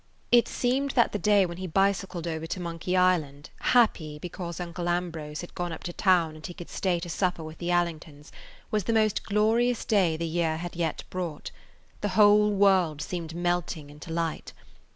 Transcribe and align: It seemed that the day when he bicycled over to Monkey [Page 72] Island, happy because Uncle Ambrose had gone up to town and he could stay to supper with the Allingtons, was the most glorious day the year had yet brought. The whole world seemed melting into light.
It 0.31 0.47
seemed 0.47 0.89
that 0.97 1.11
the 1.11 1.19
day 1.19 1.45
when 1.45 1.57
he 1.57 1.67
bicycled 1.67 2.25
over 2.25 2.47
to 2.47 2.59
Monkey 2.59 2.93
[Page 2.93 3.01
72] 3.01 3.05
Island, 3.05 3.49
happy 3.59 4.17
because 4.17 4.59
Uncle 4.59 4.89
Ambrose 4.89 5.41
had 5.41 5.53
gone 5.53 5.71
up 5.71 5.83
to 5.83 5.93
town 5.93 6.35
and 6.35 6.43
he 6.43 6.55
could 6.55 6.71
stay 6.71 6.99
to 7.01 7.07
supper 7.07 7.43
with 7.43 7.59
the 7.59 7.69
Allingtons, 7.69 8.31
was 8.71 8.85
the 8.85 8.93
most 8.93 9.23
glorious 9.23 9.85
day 9.85 10.17
the 10.17 10.25
year 10.25 10.57
had 10.57 10.75
yet 10.75 11.03
brought. 11.11 11.51
The 12.01 12.09
whole 12.17 12.49
world 12.49 12.99
seemed 12.99 13.35
melting 13.35 13.91
into 13.91 14.11
light. 14.11 14.53